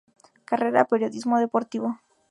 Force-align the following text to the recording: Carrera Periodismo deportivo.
Carrera 0.45 0.85
Periodismo 0.85 1.37
deportivo. 1.37 1.99